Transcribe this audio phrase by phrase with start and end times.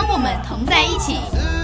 [0.00, 1.59] 当我们同在一起。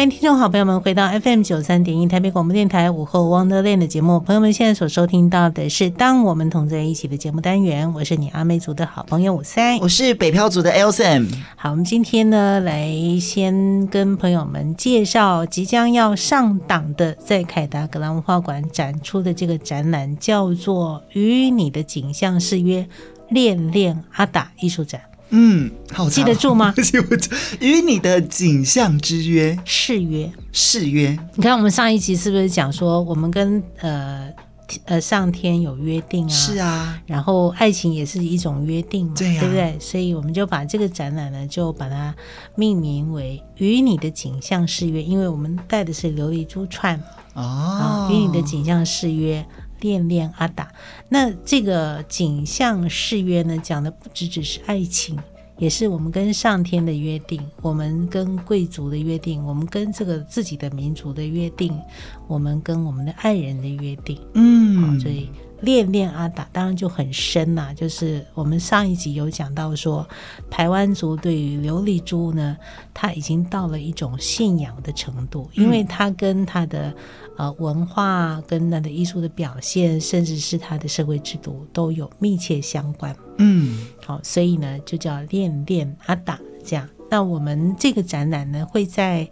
[0.00, 4.18] 欢迎听众好朋友们回到 FM 九三点一台北广播电台午后 Wonderland 的节目。
[4.18, 7.92] 朋友们现在所收听到的是《当我们同在一起》的节目单元。
[7.92, 11.28] 我是你阿美族的好朋友五三，我是北漂族的 Elson。
[11.54, 12.90] 好，我们今天呢，来
[13.20, 22.88] 先跟朋友们介绍即将要上档的在凯达格兰文化馆展出的这个展览，叫做《与你的景象誓约：
[23.28, 25.02] 恋恋阿达艺术展》。
[25.30, 26.74] 嗯，好，记得 住吗？
[27.60, 31.18] 与你的景象之约，誓约，誓约。
[31.36, 34.28] 你看，我们上一集是不是讲说，我们跟呃
[34.84, 36.28] 呃上天有约定啊？
[36.28, 37.00] 是啊。
[37.06, 39.78] 然后爱情也是一种约定嘛，对啊，对不对？
[39.78, 42.14] 所以我们就把这个展览呢，就把它
[42.56, 47.00] 命名为“与你的景象誓约”，因为我们戴的是琉璃珠串
[47.34, 49.46] 哦，与你的景象誓约。
[49.80, 50.70] 恋恋阿达，
[51.08, 55.18] 那这个景象誓约呢，讲的不只只是爱情，
[55.60, 61.78] 也是我们跟上天的约定，我们跟贵族的约定，我们跟这个自己的民族的约定，
[62.26, 64.18] 我们跟我们的爱人的约定。
[64.32, 65.28] 嗯，所以
[65.62, 70.06] 恋恋阿达当然就很深啦、啊，就是我们上一集有讲到说，
[70.50, 72.56] 台湾族对于琉璃珠呢，
[72.92, 76.94] 它已经到了一种信仰的程度，因为它跟它的。
[77.36, 83.16] 呃，文化跟它的艺术的表现，甚至是它的社会制度都有密切相关。
[83.38, 86.86] 嗯，好，所以呢，就叫恋恋阿达这样。
[87.08, 89.26] 那我们这个展览呢，会在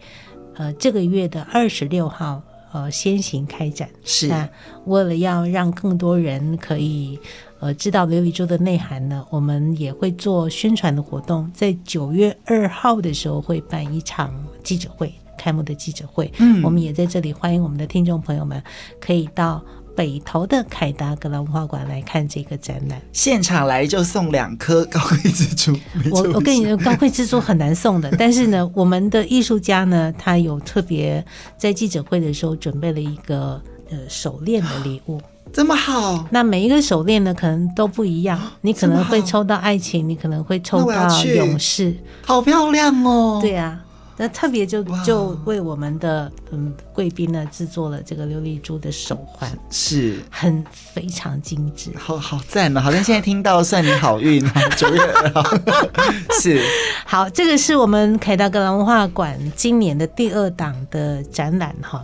[0.54, 3.88] 呃这个月的二十六号呃先行开展。
[4.04, 4.28] 是。
[4.28, 4.48] 那
[4.86, 7.18] 为了要让更多人可以
[7.60, 15.12] 呃知道琉璃珠的内涵呢，我们也会做宣传的活动，在九月二号的时候会办一场记者会。
[15.40, 18.60] 开幕的记者会，嗯，我们也在这里欢迎我们的听众朋友们，
[19.00, 19.64] 可以到
[19.98, 23.02] 北投的凯达格兰文化馆来看这个展览。
[23.12, 25.76] 现场来就送两颗高贵之珠。
[26.12, 31.24] 我我跟你说，高贵之珠很难送的， 但是呢，我们的艺术家呢，他有特别
[31.56, 33.60] 在记者会的时候准备了一个
[33.90, 35.20] 呃手链的礼物，
[35.52, 36.24] 这么好。
[36.30, 41.92] 那每一个手链呢，可能都不一样，你可能会抽到爱情，你可能会抽到勇士，
[42.24, 43.40] 好漂亮哦。
[43.42, 43.80] 对啊。
[44.20, 52.80] 那特别就就为我们的嗯贵宾呢制作了这个琉璃珠的手环，是很非常精致，好好赞哦！
[52.80, 55.56] 好像现在听到算你好运啊，九月二号
[56.40, 56.60] 是
[57.06, 62.02] 好，这个是我们凯达格兰文化馆今年的第二档的展览哈。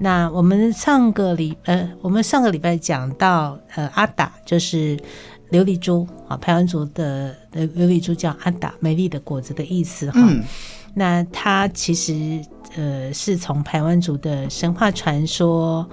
[0.00, 4.96] 那我们上个礼呃，我们上个礼拜讲到呃阿达就是
[5.52, 10.14] 琉璃珠啊，排湾族的琉璃珠叫阿达，美丽的果子的意思哈。
[10.16, 10.42] 嗯
[10.94, 12.40] 那它其实
[12.76, 15.88] 呃是从台湾族的神话传说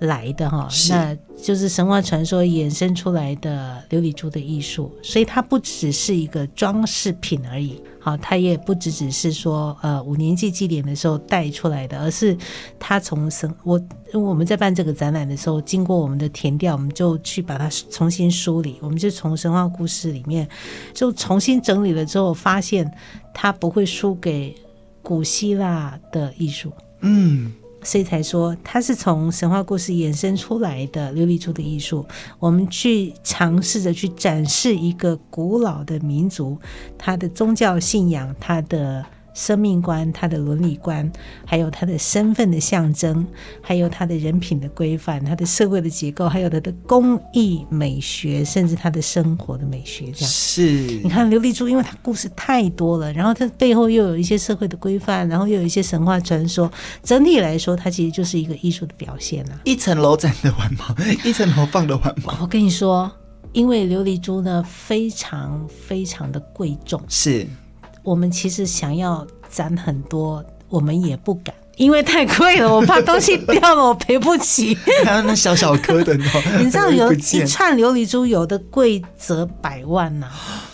[0.00, 12.36] 来的哈，那就是神话传说衍生出来的琉璃珠的艺术，所以它不只是一个装饰品而已，好，他也不只只是说呃五年级祭典的时候带出来的，而是
[12.78, 13.80] 他从神我
[14.14, 20.48] 我们在办这个展览的时候，经过我们的填调，我们就去把它重新梳理，我们就从神话故事里面
[20.94, 22.90] 就重新整理了之后，发现
[23.34, 24.54] 它不会输给
[25.02, 26.72] 古希腊的艺术，
[27.02, 27.52] 嗯。
[27.82, 32.06] 所以才说它是从神话故事衍生出来的琉璃珠的艺术。
[32.38, 36.58] 我们去尝试着去展示一个古老的民族，
[36.98, 39.04] 它的宗教信仰，它的。
[39.34, 41.10] 生命观、他的伦理观，
[41.46, 43.26] 还有他的身份的象征，
[43.60, 50.62] 还有他的人品的规范，他的社会的结构，还有他的工艺美学，甚至他的生活的美学，这样是。
[51.02, 56.70] 你看琉璃珠，因为它故事太多了，然后它背后又有一些社会的规范，然后又有一些神话传说，
[57.02, 59.60] 整体来说，它其实就是一个艺术的表现啊。
[59.64, 60.94] 一层楼展的完吗，
[61.24, 62.36] 一层楼放的完吗。
[62.40, 63.10] 我跟你说，
[63.52, 67.46] 因为琉璃珠呢，非常非常的贵重，是。
[68.02, 74.74] 我们其实想要攒很多，我们也不敢，因为太贵了，我怕东西掉了，我赔不起。
[75.04, 76.16] 还 有那小小颗的，
[76.58, 80.64] 你知道有一串琉璃珠，有的贵则百万呐、啊。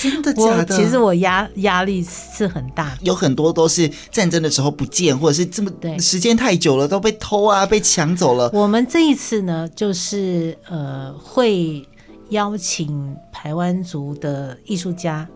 [0.00, 0.76] 真的假的？
[0.76, 8.50] 其实我压压力是很大，有很多都是战争的时候不见，或者是这么时间太久了都被偷啊，被抢走了。
[8.52, 11.86] 我们这一次呢，就是呃会。
[12.34, 15.26] 邀请台湾族的艺术家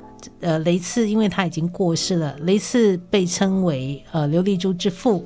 [0.41, 5.25] 呃，雷次因为他已经过世了，雷次被称为呃琉璃珠之父，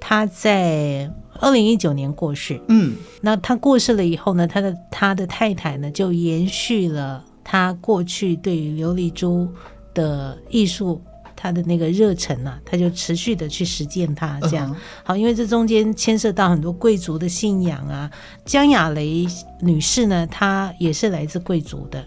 [0.00, 2.58] 他在二零一九年过世。
[2.68, 9.46] 嗯，那他过世了以后呢，他的他的太太呢就延续了他过去对于琉璃珠
[9.92, 11.00] 的艺术。
[11.42, 14.72] 他的那个热忱啊，他就持续的去实践它，这样
[15.02, 18.08] 好，因为这中间牵涉到很多贵族的信仰啊。
[18.44, 19.26] 江雅雷
[19.60, 22.04] 女士呢，她也是来自贵族的，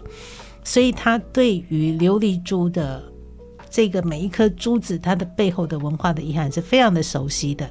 [0.64, 3.02] 所以她对于琉璃珠的
[3.68, 7.68] 这个每一颗珠子，它的背后的文化的遗憾是非常的熟悉的。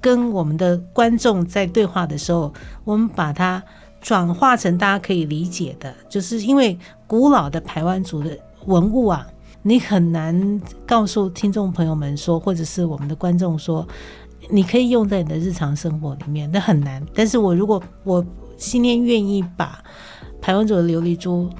[0.00, 2.54] 跟我们的观众在对话的时候，
[2.84, 3.60] 我们把它
[4.00, 6.78] 转化成大家可以理解的，就是因为
[7.08, 9.26] 古老的台湾族的文物啊。
[9.68, 13.86] 你很难告诉听众朋友们说，或者是我们的观众说，
[14.48, 17.04] 你可以用在你的日常生活里面，那很难。
[17.14, 18.24] 但是我如果我
[18.56, 19.84] 今天愿意把
[20.40, 21.50] 排湾族的琉璃珠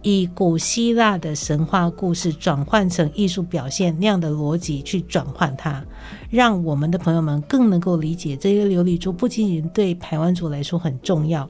[0.00, 5.84] 以古希腊的神话故事转换成艺术表现那样的逻辑去转换它，
[6.30, 11.46] 让我们的朋友们更能够理解这些琉璃珠不仅仅对排湾族来说很重要，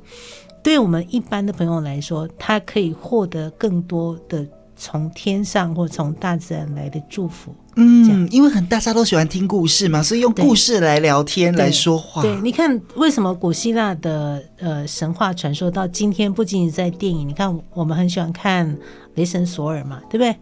[0.65, 4.45] 对我们一般的朋友来说，它可以获得更多的。
[4.79, 12.23] 从天上或从大自然来的祝福，嗯，因为很大家都喜欢听故事嘛，所以用故事来聊天来说话。
[12.23, 18.79] 对，你看为什么古希腊的呃神话传说到今天不仅仅在电影，你看我们很喜欢看
[19.17, 20.35] 雷神索尔嘛，对不对？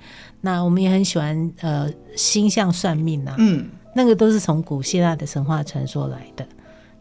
[0.43, 6.47] 那我们也很喜欢呃星象算命啊，嗯，那个都是从古希腊的神话传说来的。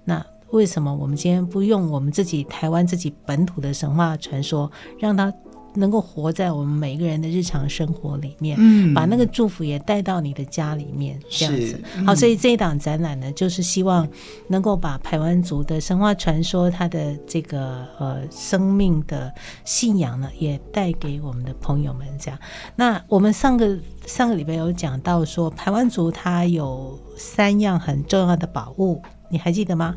[0.05, 5.31] 那为什么我们今天不用我们自己台湾自己本土的神话传说，让它
[5.75, 11.81] 能够活在我们每一个人的日常生活里面，嗯，把那个祝福也带到你的家里面，这样子。
[11.95, 14.07] 嗯、好，所以这一档展览呢，就是希望
[14.47, 19.33] 能够把台湾族的神话传说，它的这个呃生命的
[19.63, 22.05] 信仰呢，也带给我们的朋友们。
[22.19, 22.39] 这样，
[22.75, 29.95] 那我们上个上个礼拜有讲到说，台湾族它有三样很重要的宝物，你还记得吗？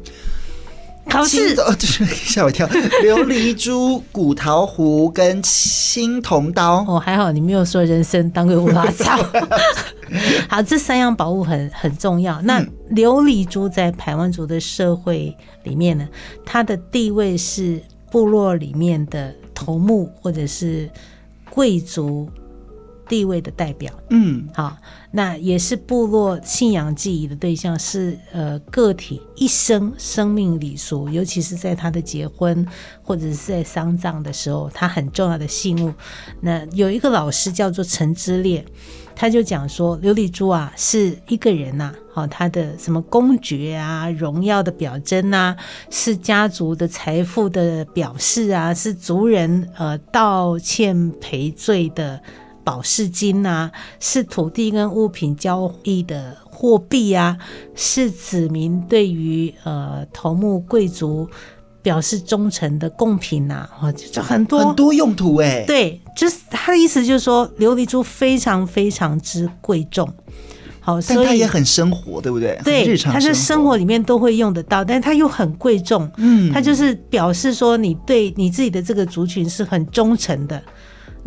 [1.09, 2.67] 考试哦，就是吓我一跳！
[3.03, 6.85] 琉璃珠、古陶壶跟青铜刀。
[6.87, 9.19] 哦，还好你没有说人参当归乌拉草。
[10.49, 12.41] 好，这三样宝物很很重要。
[12.43, 12.61] 那
[12.91, 16.09] 琉璃珠在排湾族的社会里面呢，
[16.45, 20.89] 它的地位是部落里面的头目或者是
[21.51, 22.29] 贵族。
[23.09, 24.77] 地位的代表，嗯，好，
[25.11, 32.67] 那也是部落信仰记忆的对象，是呃个体一生生命礼俗，尤其是在他的结婚
[33.03, 35.93] 或者是在丧葬的时候，他很重要的信物。
[36.41, 38.65] 那有一个老师叫做陈之烈，
[39.17, 45.57] 他就讲说，琉璃珠啊是一个人呐、啊，好，他的什么公爵啊、荣耀的表征啊，
[45.91, 52.21] 是家族的财富的表示啊，是族人呃道歉赔罪的。
[52.69, 57.35] 保释金啊，是土地跟物品交易的货币啊，
[57.75, 61.27] 是子民对于呃头目贵族
[61.81, 65.65] 表示忠诚的贡品呐，啊，就很多很多用途哎。
[65.67, 70.07] 对，就是他的意思，就是说琉璃珠非常非常之贵重。
[70.81, 72.61] 好，所以它也很生活，对不对？
[72.63, 76.07] 对，日常它是生活里面都会用得到，但是它又很贵重。
[76.19, 80.63] 嗯，它就是表示说你对你自己的这个族群是很忠诚的。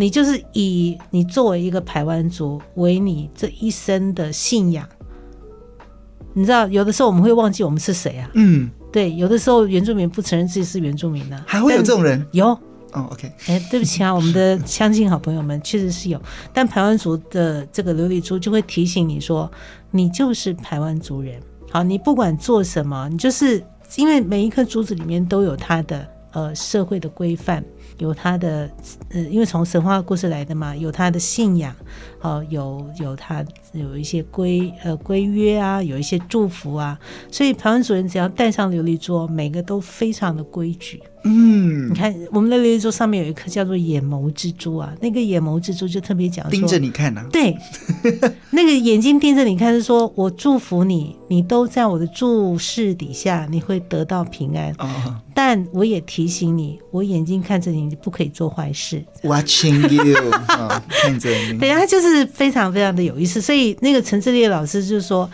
[0.01, 4.83] 你就是以你作为一个排湾族为你这一生的信仰，
[6.33, 8.27] 你知道，有的时候我们会忘记我们是谁啊？
[8.33, 12.25] 嗯，对，有的时候原住民不承认自己是原住民呢、啊，还会有这种人？
[12.31, 16.19] 有哦，OK，哎，对不起啊，我们的乡亲好朋友们确实是有，
[16.51, 19.49] 但排湾族的这个琉璃珠就会提醒你说，
[19.91, 21.39] 你就是排湾族人。
[21.69, 23.63] 好，你不管做什么，你就是
[23.97, 27.63] 因为每一颗珠子里面都有它的呃社会的规范。
[27.97, 28.69] 有他的，
[29.09, 31.75] 呃，因为从神话故事来的嘛，有他的信仰，
[32.21, 36.99] 哦，有有他有一些规呃规约啊，有一些祝福啊，
[37.31, 41.01] 所以排湾主人只要带上琉璃桌，每个都非常的规矩。
[41.23, 47.55] 嗯，你看我们的琉璃珠上面有一颗叫做眼眸蜘蛛啊，那个眼眸蜘蛛就特别讲说盯着你看呐、啊，对，
[48.49, 54.73] 那个眼睛盯着你看，是说我祝福你，你都在我的注视底下，你会得到平安。
[54.79, 59.03] 哦，但我也提醒你，我眼睛看着你，你不可以做坏事。
[59.21, 61.59] Watching you， 哦、看着你。
[61.59, 63.39] 对，他就是非常非常的有意思。
[63.39, 65.29] 所以那个陈志烈老师就是说，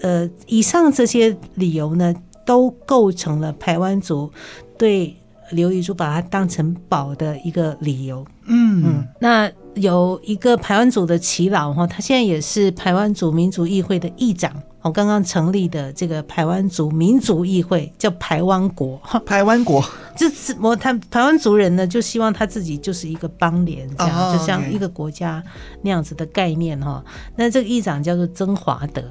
[0.00, 2.14] 呃，以上这些理由呢，
[2.50, 4.28] 都构成了台湾族。
[4.76, 5.14] 对
[5.52, 19.84] 刘玉珠把它当成宝的一个理由，嗯嗯，那有一个台湾族的耆老哈，他现在也是台湾族民族议会的议长，我刚刚成立的这个台湾族民族议会叫台湾国， 台湾国
[20.16, 24.38] 就是我他台湾族人呢，就希望他自己就是一个邦联，这样、oh.
[24.38, 25.42] 就像一个国家
[25.82, 27.04] 那样子的概念哈。
[27.36, 29.02] 那这个议长叫做曾华德，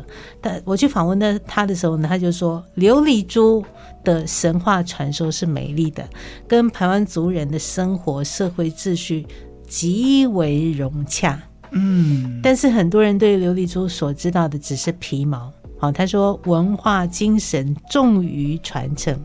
[0.41, 3.63] 但我去访问他他的时候呢，他就说琉璃珠
[4.03, 6.03] 的神话传说是美丽的，
[6.47, 9.25] 跟台湾族人的生活社会秩序
[9.67, 11.39] 极为融洽。
[11.71, 15.53] 嗯，但是很多人对琉璃珠所知道的只是皮毛。
[15.79, 19.17] 好，他说文化精神重于传承。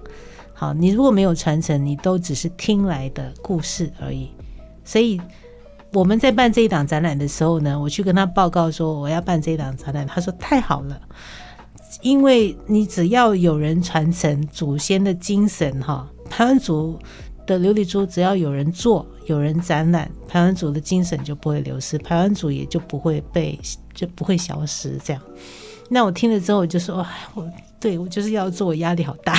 [0.52, 4.30] 好，你如果没有传承，你都只是听来的故事而已。
[4.84, 5.20] 所以
[5.92, 11.00] 我们在办这一档展览的时候呢，我去跟他报告说我要办这一档展览，他说太好了，
[12.02, 16.96] 因为你只要有人传承祖先的精神，哈，排湾族
[17.46, 23.58] 的琉璃珠只要有人做，有人展览，排湾族的精神就不会流失，排湾族也就不会被
[23.92, 25.20] 就不会消失，这样。
[25.88, 27.48] 那我听了之后，我就说，我
[27.78, 29.34] 对我就是要做，我压力好大，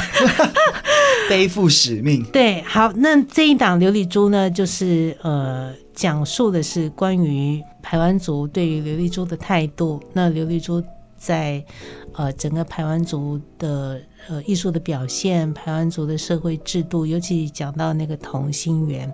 [1.29, 2.23] 背负使命。
[2.31, 10.01] 对，好，那这一档琉璃珠呢，就是呃，讲述的是关于台湾族对于琉璃珠的态度。
[10.13, 10.83] 那琉璃珠
[11.17, 11.63] 在
[12.15, 14.01] 呃整个排湾族的。
[14.27, 19.13] 呃，艺术的表现，排湾族的社会制度，尤其讲到那个同心圆，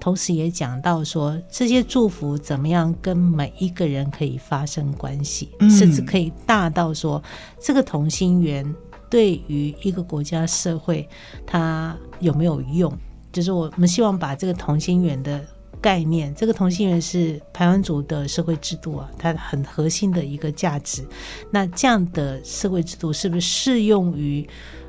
[0.00, 7.22] 同时也讲到说这些祝福怎么样跟每一个人可以发生关系，嗯、甚至可以大到说
[7.60, 8.74] 这个同心圆
[9.08, 11.08] 对于一个国家社会
[11.46, 12.92] 它有没有用？
[13.30, 15.40] 就是我们希望把这个同心圆的。
[15.80, 21.04] 概念，这个同心圆是排湾族的社会制度啊，它很核心的一个价值。
[21.50, 24.46] 那这样的社会制度是不是适用于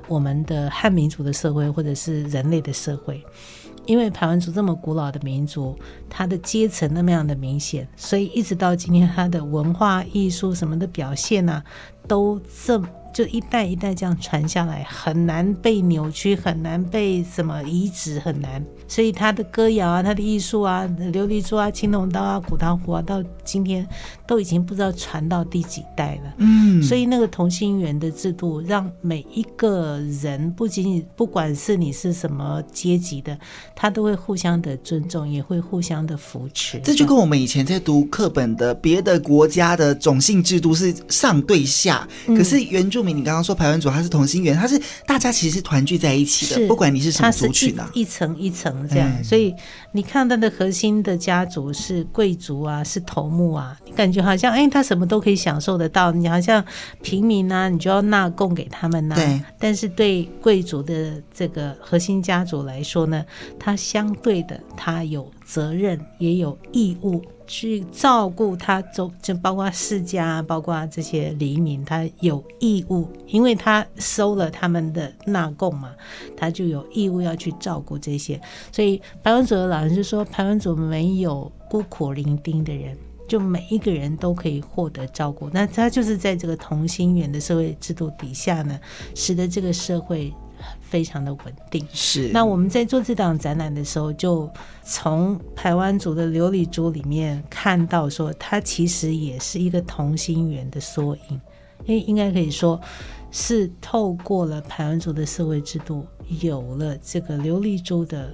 [0.08, 3.24] 我们的汉民族的社会，或者是人类的社会？
[3.86, 5.75] 因为排湾族这么古老的民族，
[6.08, 11.63] 它的阶层那么样的明显，所以一直到今天，它的文化艺术什么的表现呢、啊，
[12.10, 12.82] 都这。
[13.12, 18.63] 就一代一代这样传下来，很难被扭曲，很难被什么移植，很难。
[18.88, 23.86] 所以他的歌谣啊，他的艺术啊，琉璃珠啊，青铜刀啊，古唐壶啊，到今天
[24.28, 26.34] 都已经不知道传到第几代了。
[26.38, 33.38] 嗯，所以那个同心圆的制度，让每一个人，不仅仅不管是你是什么阶级的，
[33.75, 36.80] 他都会互相的尊重，也会互相的扶持。
[36.84, 43.10] 这就跟我们以前在读课本的别的国家的种姓制度是上对下，嗯、可是原住民。
[43.20, 49.12] 你刚刚说排湾族，他是同心圆，他是大家其实是团聚在一起的，不管你是什么族群啊，一层一层这样。
[49.18, 49.53] 嗯、所以
[49.91, 56.12] 你看他的核心的家族是贵族啊，是头目啊，你感觉好像哎，他什么都可以享受得到。
[56.12, 56.63] 你好像
[57.01, 59.18] 平民啊，你就要纳贡给他们呐、啊。
[59.18, 59.41] 对。
[59.60, 63.25] 但是对贵族的这个核心家族来说呢，
[63.60, 67.22] 他相对的，他有责任，也有义务。
[67.51, 75.96] 去照顾他，就就包括世家，包括这些黎民，他有义务，因为他收了他们的纳贡嘛，
[76.38, 78.39] 他就有义务要去照顾这些。
[78.72, 82.96] 所以排湾组的老人就说，排湾组没有孤苦伶仃的人，
[83.27, 85.50] 就每一个人都可以获得照顾。
[85.51, 88.79] 那他就是在这个同心圆的社会制度底下呢，
[89.15, 90.32] 使得这个社会。
[90.89, 91.86] 非常的稳定。
[91.93, 92.29] 是。
[92.34, 94.50] 那我们在做这档展览的时候，就
[94.84, 101.39] 从台湾族的琉璃珠里面看到，说它其实也是一个同心圆的缩影。
[101.86, 102.79] 因为应该可以说
[103.31, 106.05] 是透过了台湾族的社会制度，
[106.41, 108.29] 有了这个琉璃珠的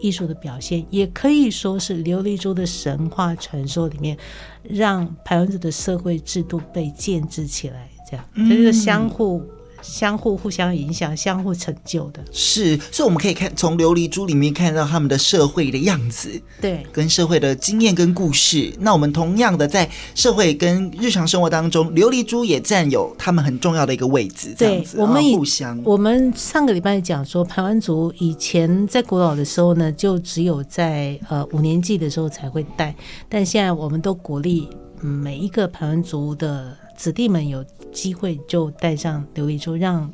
[0.00, 4.18] 艺术的表现，也可以说是琉璃珠的神话传说里面，
[4.64, 9.42] 让排湾族的社会制度被建制起来，这样，这个相互。
[9.80, 18.72] 相互互相影响、相互成就的，是，所以我们可以看从琉璃珠里面看到他们的社会的样子，对，跟社会的经验跟故事。
[18.80, 24.54] 那我们同样的在社会跟日常生活当中，琉璃珠也占有他们很重要的一个位置。
[24.56, 25.80] 这样子，我们互相。
[25.84, 32.94] 我们上个礼拜讲说，排湾族以前在古老的时候呢，就只有在呃五年祭的时候才会戴，
[33.28, 34.68] 但现在我们都鼓励
[35.00, 36.76] 每一个排湾族的。
[36.98, 40.12] 子弟们有机会就带上琉璃珠，让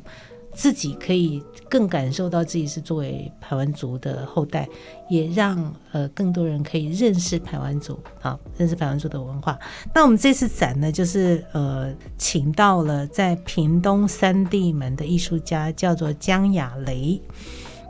[0.53, 4.69] 自己可以更感受到自己是作为排湾族的后代，
[5.09, 9.57] 也让呃更多人可以认识排湾族，好，认识排湾族的文化。
[9.95, 17.19] 那我们这次展呢，就是呃请到了在屏东三地门的艺术家，叫做江雅雷，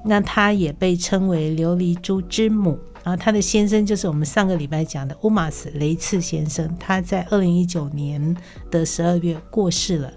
[0.06, 2.80] 那他也被称为琉璃珠之母。
[3.05, 8.35] 然后他的先生就是我们上个礼拜讲的乌马斯雷茨先生，他在二零一九年
[8.71, 10.12] 的十二月过世了。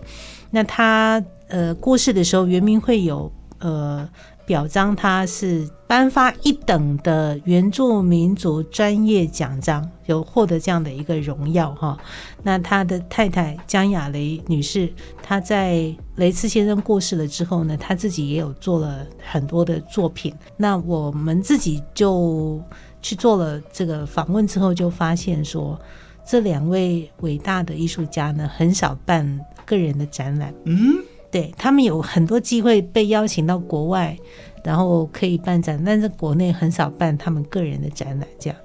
[0.51, 4.09] 那他呃过世的时候，圆明会有呃
[4.49, 11.99] 表彰他是颁发一等的原住民族专业奖章，有获得这样的一个荣耀哈。
[12.43, 14.91] 那他的太太江亚雷女士，
[15.23, 20.35] 她在雷茨先生过世了之后呢，她自己也有做了很多的作品。
[20.57, 22.59] 那我们自己就
[23.03, 25.79] 去做了这个访问之后，就发现说，
[26.27, 30.55] 这两位伟大的艺术家呢，很少办个人的展览。
[30.65, 30.97] 嗯。
[31.31, 34.17] 对，他们有很多机会被邀请到国外，
[34.65, 38.27] 然后可以办展，但是国内很少办他们个人的展览。
[38.39, 38.59] 这样，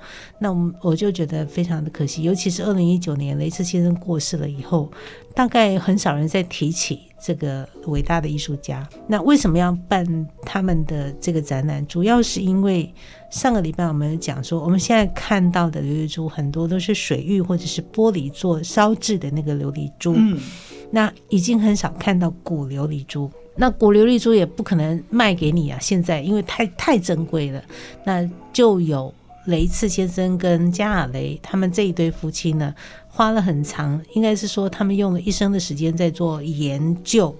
[0.43, 4.91] 那我们我就觉得非常的可惜，尤其是二零一九年雷茨先生过世了以后，
[5.33, 8.85] 大概很少人再提起这个伟大的艺术家。
[9.07, 10.05] 那为什么要办
[10.41, 11.87] 他们的这个展览？
[11.87, 12.93] 主要是因为
[13.31, 20.13] 上个礼拜我们讲说，我们现在看到的琉璃珠很多都是水玉或者是玻璃做烧制的那个琉璃珠。
[20.17, 20.37] 嗯
[20.95, 25.79] 那已经很少看到古琉璃珠，那古琉璃珠也不可能卖给你啊！
[25.81, 27.63] 现在因为太太珍贵了，
[28.03, 29.11] 那就有
[29.45, 32.73] 雷茨先生跟加尔雷他们这一对夫妻呢，
[33.07, 37.35] 花了很长，应该是说他们用了一生的时间在做研究。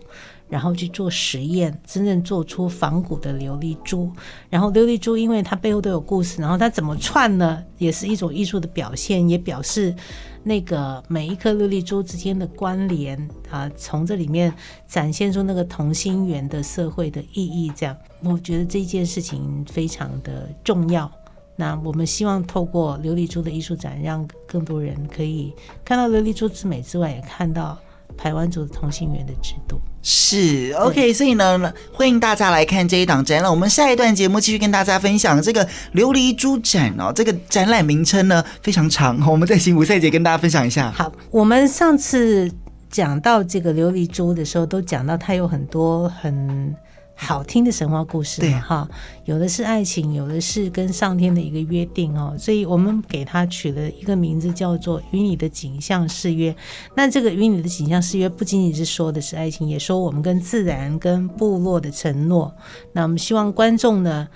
[0.50, 4.12] 然后去做实验，真正做出仿古的琉璃珠。
[4.52, 7.64] 然后琉璃珠，因为它背后都有故事，然后它怎么串呢？
[7.80, 9.96] 也是一种艺术的表现，也表示
[10.44, 13.18] 那个每一颗琉璃珠之间的关联
[13.50, 14.54] 啊，从这里面
[14.88, 17.72] 展现出那个同心圆的社会的意义。
[17.76, 21.12] 这样，我觉得这件事情非常的重要。
[21.56, 25.54] 那我们希望透过琉璃珠的艺术展，让更多人可以
[25.86, 27.78] 看到琉璃珠之美之外，也看到。
[28.16, 33.50] 台湾族的同心圆的制度是 OK，所以呢，欢迎大家来看这一档展览。
[33.50, 37.12] 我们下一段节目继续跟大家分享这个琉璃珠展哦。
[37.12, 40.92] 这个展览名称呢非常长， 我们在辛普赛姐跟大家分享一下。
[40.92, 42.52] 好，我们上次
[42.92, 46.76] 讲到这个琉璃珠的时候，都讲到它有很多很。
[47.24, 48.90] 好听的神话故事嘛，哈，
[49.24, 56.52] 有的是爱情，有的是跟上天的一个约定哦，所以我们给它取了一个名字，叫做《与你的景象誓约》。
[56.96, 62.54] 那这个“与你的景象誓约”不仅仅是说的是爱情，也说我们跟自然、跟部落的承诺。
[62.92, 64.28] 那我们希望观众呢，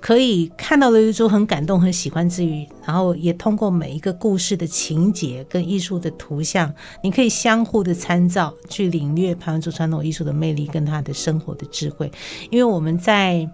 [0.00, 6.72] 可以看到琉璃珠很感动、很喜欢之余，然后也通过每一个故事的情节跟艺术的图像，
[7.02, 12.10] 你可以相互的参照，去领略排湾族传统艺术的魅力跟他的生活的智慧。
[12.50, 13.48] 因为我们在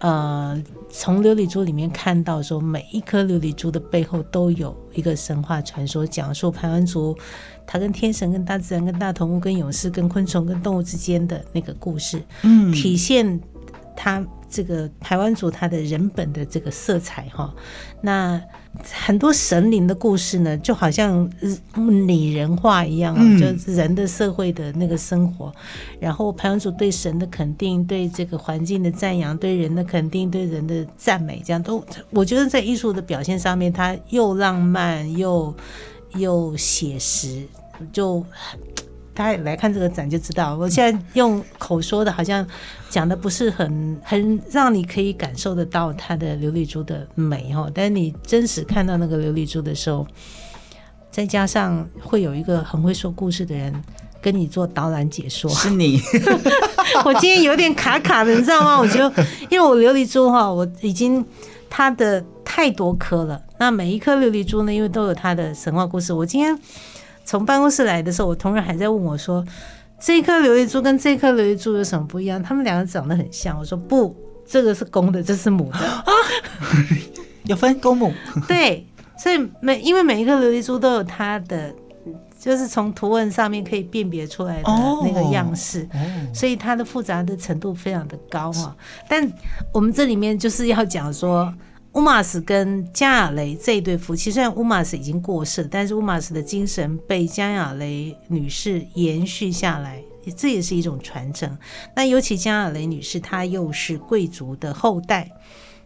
[0.00, 7.16] 呃从琉璃珠里面看到说，每一颗琉璃珠的背后都有一个神话传说，讲述排湾族
[7.66, 13.40] 他跟天神、跟大自然、跟大同物、跟勇士、跟昆虫、跟动物之间的那个故事，嗯，体现
[13.96, 14.22] 他。
[14.50, 17.52] 这个台湾族他的人本的这个色彩哈，
[18.00, 18.40] 那
[18.92, 21.30] 很多神灵的故事呢，就好像
[22.06, 25.52] 拟人化一样啊，就是人的社会的那个生活。
[26.00, 35.54] 然后排湾族对神的肯定，对这个环境的赞扬，对人的肯定，对人的赞美，这样都我觉得在艺术的表现上面，它又浪漫又
[36.14, 37.42] 又写实，
[37.92, 38.24] 就。
[39.18, 42.46] 大家来看这个展就知道，我现在用口说的，好像
[42.88, 47.68] 讲的不是很很让你可以感受得到它的琉璃珠的美哈。
[47.74, 50.06] 但是你真实看到那个琉璃珠的时候，
[51.10, 53.74] 再加上会有一个很会说故事的人
[54.22, 56.00] 跟你做导览解说，是你。
[57.04, 58.78] 我今天有点卡卡的，你知道吗？
[58.78, 61.26] 我觉得，因为我琉璃珠哈，我已经
[61.68, 63.42] 它的太多颗了。
[63.58, 66.12] 那每一颗琉璃珠呢，因为都有它的神话故事。
[66.12, 66.56] 我今天。
[67.28, 69.44] 从办公室来的时候，我同事还在问我说
[70.00, 72.42] ：“这颗琉璃珠跟这颗琉璃珠有什么不一样？
[72.42, 76.02] 他们两个长得很像。”我说：“不，这个是公的，这是母的啊，
[77.44, 78.14] 有分公母。
[78.48, 78.86] ”对，
[79.18, 81.70] 所以每因为每一颗琉璃珠都有它的，
[82.40, 84.72] 就是从图文上面可以辨别出来的
[85.04, 85.86] 那个样式，
[86.32, 88.74] 所以它的复杂的程度非常的高啊。
[89.06, 89.30] 但
[89.74, 91.52] 我们这里面就是要讲说。
[91.98, 100.00] 乌马斯跟加雅雷这一对夫妻，虽然乌马斯已经过世，但是乌马斯的精神被加雅雷女士延续下来，
[100.36, 101.58] 这也是一种传承。
[101.96, 105.28] 那尤其加雅雷女士，她又是贵族的后代，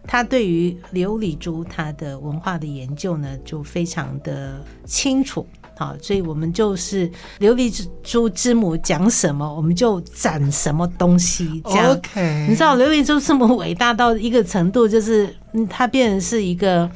[0.07, 5.47] 她对于琉璃珠她的文化的研究呢，就非常的清楚。
[5.77, 7.09] 好，所以我们就是
[7.41, 11.63] 琉璃珠之母讲什么，我们就展什么东西。
[11.65, 12.47] 这样，Okay.
[12.49, 15.35] 你知道琉璃珠这么伟大到一个程度，就是
[15.69, 16.91] 它变成是一个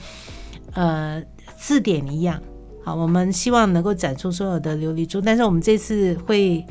[0.74, 1.22] 呃
[1.58, 2.40] 字典一样。
[2.84, 6.64] 好，我们希望能够展出所有的琉璃珠，但是我们这次会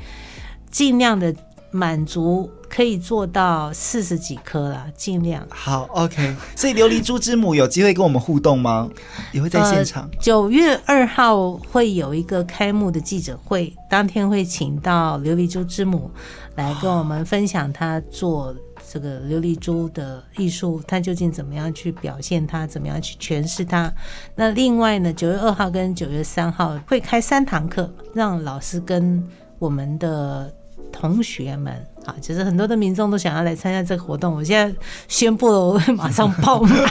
[0.69, 1.33] 尽量的。
[1.71, 5.47] 满足可以做到四十几颗啦，尽量。
[5.49, 6.35] 好，OK。
[6.57, 8.89] 所以琉璃珠之母有机会跟我们互动吗？
[9.31, 10.09] 也会在现场。
[10.19, 16.11] 九、呃、月二号会有一个开幕的记者会，当天会请到琉璃珠之母
[16.55, 18.53] 来跟我们分享她做
[18.91, 23.89] 这个琉璃珠的艺术，它究竟怎么样去表现它，怎么样去诠释它？
[24.35, 29.25] 那另外呢，九月二号跟九月三号会开三堂课，让老师跟
[29.59, 30.53] 我们的
[30.91, 31.73] 同学们
[32.05, 34.35] 啊，就是很多的民众都想要来参加这个活动。
[34.35, 34.73] 我现在
[35.07, 36.73] 宣布了， 我会马上报名。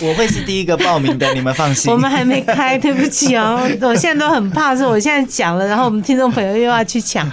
[0.00, 1.90] 我会是第一个报名的，你们放心。
[1.92, 3.60] 我们还没开，对不起哦。
[3.82, 7.30] 我现在都很怕，说我现在讲了，然后我们听众朋友又要去抢。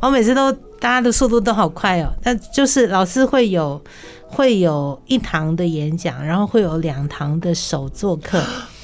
[0.00, 2.12] 我每次都大家的速度都好快哦。
[2.22, 3.80] 那就是老师会有
[4.26, 8.40] 会有一堂的演讲，然后会有两堂的手作课，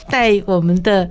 [0.09, 1.09] 带我们的。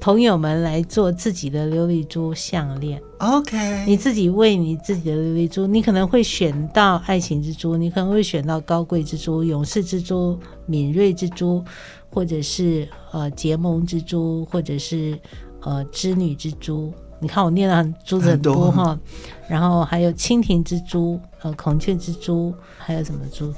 [0.00, 11.62] 朋友们来做自己的琉璃珠项链，OK，你自己为你自己的琉璃珠，你可能会选到爱情之珠，你可能会选到高贵之珠、勇士之珠、敏锐之珠，
[12.08, 15.18] 或者是呃结盟之珠，或者是
[15.60, 16.90] 呃织女之珠。
[17.22, 18.98] 你看我念的珠子很多哈，
[19.46, 23.54] 然后还有蜻蜓之珠、呃孔雀之珠，还有什么珠啊？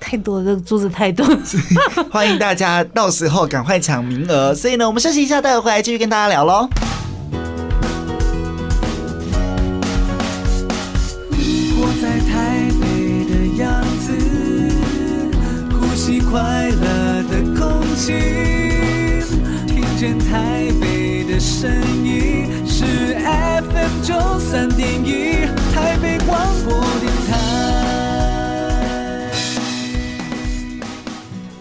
[0.00, 1.38] 太多了，这个珠子太多了，
[2.10, 4.54] 欢迎大家到时候赶快抢名额。
[4.54, 6.68] 所以呢，我们休息一下，待会回来继续跟大家聊喽。
[11.76, 12.32] 我在台
[12.80, 12.84] 北
[13.28, 14.12] 的样子，
[15.78, 18.12] 呼吸快乐的空气，
[19.66, 21.70] 听见台北的声
[22.04, 22.84] 音，是
[23.22, 24.68] FM 九三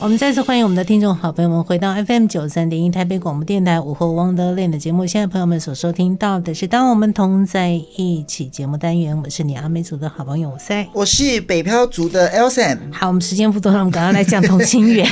[0.03, 5.05] 我们再次欢迎我们的听众好朋友们回到 FM 九三点一台北广播电台午后 Wonderland 的节目。
[5.05, 12.77] 现在朋友们所收听到的是《当我们同在一起》节目单元，我是你阿美族的好朋友我塞，我是北漂族的 Elson。
[12.91, 15.07] 好，我们时间不多了，我们赶快来讲同心圆。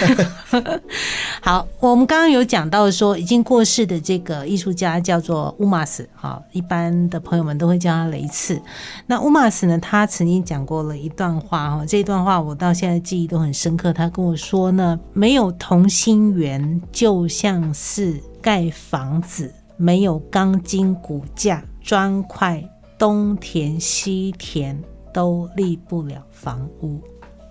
[1.39, 8.62] 好，我们刚刚有讲到说已经过世的这个艺术家叫做乌马斯，好，一般的朋友们都会叫他雷次。
[9.08, 13.93] 那乌马斯呢，他曾经讲过了一段话哈，这段话我到现在记忆都很深刻。
[13.93, 14.80] 他跟我说呢。
[15.13, 22.63] 没有同心圆，就像是盖房子；没有钢筋骨架、砖块，
[22.97, 24.81] 东填西填
[25.13, 27.01] 都立不了房屋。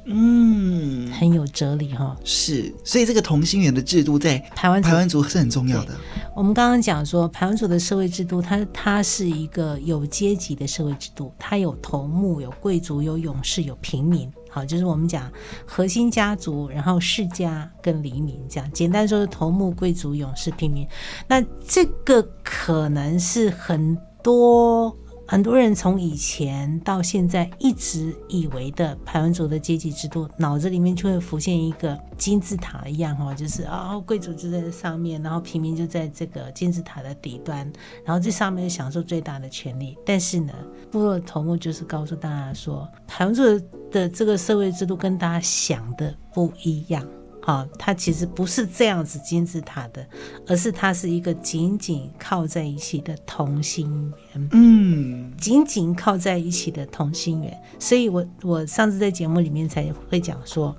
[0.06, 2.16] 嗯，很有哲理哈。
[2.24, 5.94] 是，所以这个同心圆的制度在台湾台湾族是很重要的。
[6.34, 14.32] 我们刚刚讲说，台湾族的社会制度，它它是一个有阶级的社会制度，它有头目、有贵族、有勇士、有平民。
[14.50, 15.30] 好，就是我们讲
[15.64, 18.70] 核心家族，然后世家跟黎民这样。
[18.72, 20.86] 简单说，是头目、贵族、勇士、平民。
[21.28, 24.94] 那这个可能是很多。
[25.30, 37.58] 很多人从以前到现在一直以为的排湾族的阶级制度，脑子里面就会浮现一个金字塔一样哈，就是啊，贵族就在上面，然后平民就在这个金字塔的底端，
[38.04, 39.96] 然后这上面享受最大的权利。
[40.04, 40.52] 但是呢，
[40.90, 43.44] 部落头目就是告诉大家说，排湾族
[43.92, 47.06] 的这个社会制度跟大家想的不一样。
[47.42, 50.06] 好，它其实不是这样子金字塔的，
[50.46, 54.48] 而是它是一个紧紧靠在一起的同心圆。
[54.52, 57.62] 嗯，紧紧靠在一起的同心圆。
[57.78, 60.76] 所以我我上次在节目里面才会讲说，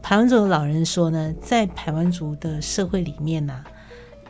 [0.00, 3.64] 排湾族的老人说呢，在排湾族的社会里面呢、啊，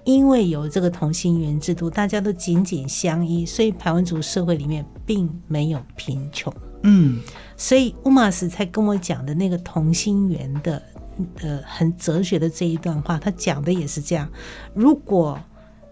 [0.05, 6.51] 因为有这个同心圆制度，大家都紧紧相依，所以排湾族社会里面并没有贫穷。
[6.85, 7.21] 嗯，
[7.55, 10.83] 所以乌马斯才跟我讲的那个同心圆的。
[11.41, 14.29] 呃，很哲学的这一段话，他讲的也是这样。
[14.75, 15.39] 如果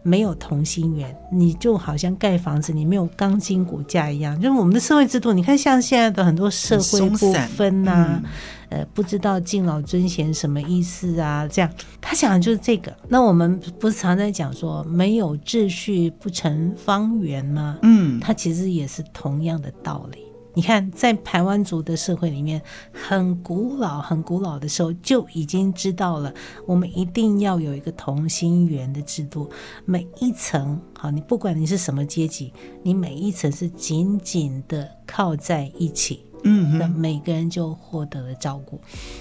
[0.05, 4.35] 没有同心圆，你就好像盖房子，你没有钢筋骨架一样。
[4.41, 8.23] 就是我们的社会制度，你看像现在的很多社会不分呐、啊，
[8.71, 11.47] 呃，不知道敬老尊贤什么意思啊？
[11.47, 12.93] 这样，他讲的就是这个。
[13.09, 17.79] 那我们不是常在讲说，没有秩序不成方圆吗？
[17.83, 20.19] 嗯，他其实也是同样的道理。
[20.55, 22.61] 你看，在台湾族的社会里面，
[22.93, 26.33] 很古老、很古老的时候就已经知道了，
[26.67, 29.51] 我们一定要有一个同心圆的制度。
[29.87, 38.79] 每一层，好，你不管你是什么阶级，你每一层是紧紧的靠在一起，嗯，那每个人就获得了照顾。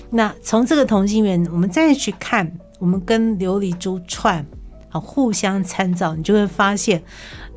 [0.09, 4.45] 那从这个同心圆，我们再去看，我们跟琉璃珠串。
[4.91, 7.01] 好，互相参照，你就会发现，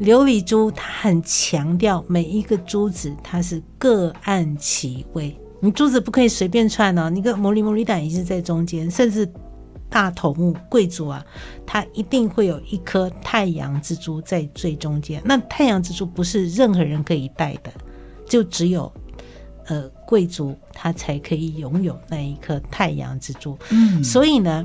[0.00, 7.10] 琉璃珠它很强调每一个珠子它是各按其位，你珠子不可以随便串哦。
[7.10, 9.28] 你个摩里摩里胆也是在中间，甚至
[9.90, 11.26] 大头目贵族啊，
[11.66, 15.20] 他一定会有一颗太阳之珠在最中间。
[15.24, 17.72] 那太阳之珠不是任何人可以戴的，
[18.28, 18.92] 就只有
[19.66, 23.58] 呃贵族他才可以拥有那一颗太阳之珠。
[23.70, 24.64] 嗯，所以呢，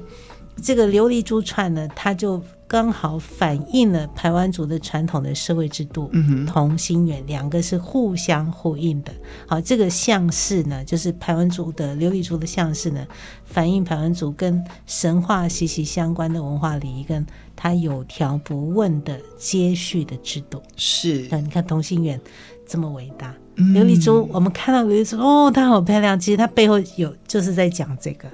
[0.62, 2.40] 这个琉璃珠串呢，它就。
[2.70, 9.12] 刚好反映了排湾族的传统的社会制度，嗯，同心圆两个是互相呼应的。
[9.48, 13.04] 好，这个象式呢，就是排湾族的琉璃珠的象式呢，
[13.44, 20.62] 反映排湾族跟神话息息相关的文化礼仪，跟它有条不紊的接续的制度。
[20.78, 22.22] 是，那你看同心圆
[22.68, 26.20] 这么伟大，琉璃珠，嗯、我们看到琉璃珠，哦，它好漂亮。
[26.20, 28.30] 其实它背后有就是在讲这个。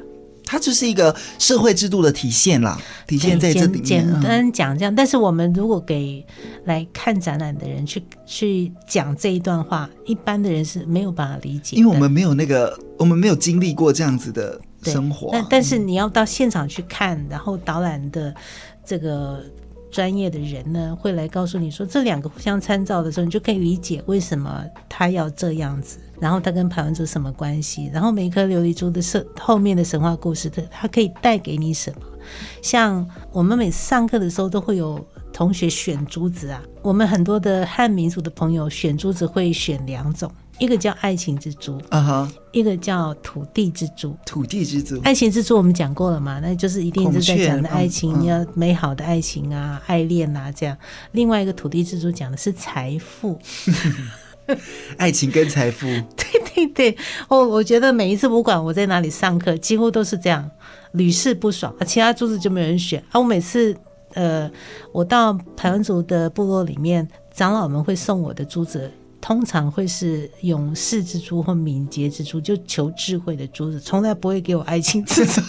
[0.46, 3.84] 它就是一个社会制度的体现啦，体现在这里面。
[3.84, 6.26] 简单讲这样，但是我们如果给
[6.66, 15.30] 来看展览的人去去讲这一段话，一般的人是没有办法理解，因为我们没有那个，我们没有经历过这样子的生活。
[15.32, 18.34] 但但是你要到现场去看，然后导览的
[18.86, 19.44] 这个。
[19.96, 32.02] 专业的人呢，会来告诉你说，这两个互相参照的时候，你就可以理解为什么他要这样子，然后他跟排湾族什么关系，然后每一颗琉璃珠的神后面的神话故事，它它可以带给你什么？
[32.62, 35.00] 像我们每次上课的时候，都会有
[35.32, 40.30] 同学选珠子啊，我们很多的汉民族的朋友选珠子会选两种。
[40.58, 44.16] 一个叫爱情之珠，啊哈，一个叫土地之珠。
[44.26, 46.40] 土地之珠，爱情之珠我们讲过了嘛？
[46.40, 50.78] 那就是一定是在讲的爱情，要美好的爱情啊，爱恋啊这样。
[51.12, 53.38] 另外一个土地之珠讲的是财富，
[54.98, 55.86] 爱情跟财富。
[55.88, 60.50] 对 对对，我我觉得每一次不管我在哪里上课，几乎都是这样，
[60.94, 61.76] 屡试不爽。
[61.86, 63.20] 其他珠子就没人选啊。
[63.20, 63.76] 我每次
[64.14, 64.50] 呃，
[64.94, 68.90] 我到排湾族的部落里面，长老们会送我的珠子。
[69.26, 75.42] 通常会是勇士之珠或敏捷之珠，就求智慧的珠子，从来不会给我爱情之珠，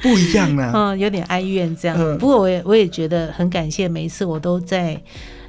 [0.00, 1.98] 不一样啊， 嗯，有点哀怨这样。
[2.18, 5.02] 不过我也我也觉得很感谢，每一次我都在。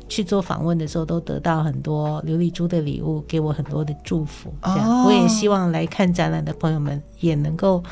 [0.08, 4.54] 去做访问的时候，都得到很多琉璃珠的礼物，给我很多的祝福。
[4.64, 7.84] 这样，哦、我也希望来看展览的朋友们也能够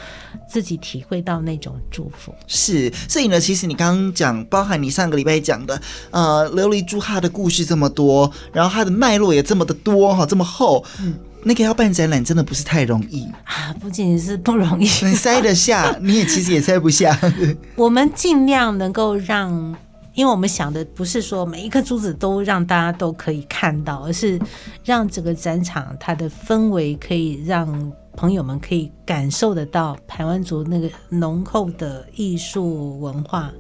[0.47, 2.34] 自己体会到那种祝福。
[2.47, 17.19] 是，所以呢，其实你刚刚讲，包含你上个礼拜讲的，呃，琉璃珠它的故事这么多，然后它的脉络也这么的多哈，这么厚，嗯，那个要办展览真的不是太容易啊，不仅仅是不容易，你 塞得下，你也其实也塞不下。
[17.76, 19.76] 我们尽量能够让。
[20.13, 24.39] 因为我们想的不是说每一颗珠子都让大家都可以看到，而是
[24.84, 33.52] 让整个展场它的氛围可以让朋友们可以感受得到台湾族那个浓厚的艺术文化，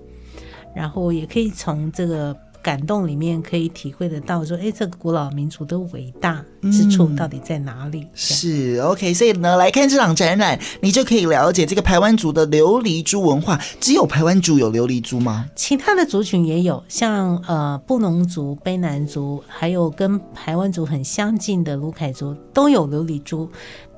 [0.75, 2.35] 然后也可以从这个。
[2.63, 7.99] 感动里面可以体会得到，说，哎，这个古老民族的伟大之处到底在哪里？
[8.03, 13.59] 嗯、是 OK，所以呢，来看这场展览，你就可以了解这个排湾族的琉璃珠文化。
[13.81, 15.45] 只有排湾族有琉璃珠吗？
[15.57, 23.49] 其他的族群也有，像呃布农族、卑南族，还有跟台湾族很相近的鲁凯族都有琉璃珠，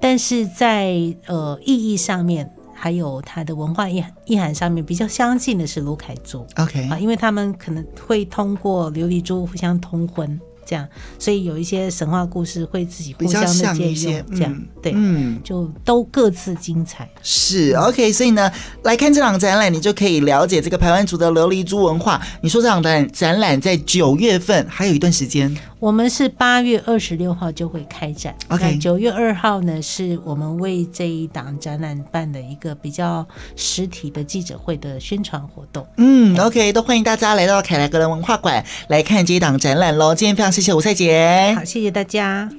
[0.02, 0.96] 但是在
[1.28, 2.52] 呃意义上面。
[2.76, 10.40] 还有它的文化意意涵上面比较相近的是卢凯族，OK 啊，因为他们可能会通过琉璃珠互相通婚。
[10.68, 10.84] 这样，
[11.20, 17.08] 所以有一些神话故事会自己互相的借用，这样、嗯、对，嗯，就都各自精彩。
[17.22, 22.20] 是 OK，所以呢，来看这场展览，你就可以了解这个排湾族的琉璃珠文化。
[22.42, 28.36] 你说这场展展览在九月份还有一段时间，我们是八月二十六号就会开展。
[28.48, 33.24] OK，九月二号呢，是我们为这一档展览办的一个比较
[33.56, 35.86] 实体的记者会的宣传活动。
[35.98, 40.16] 嗯，OK，都欢迎大家来到凯莱格兰文化馆来看这一档展览喽。
[40.16, 40.52] 今天非常。
[40.52, 42.50] 谢谢吴赛姐，好，谢谢大家。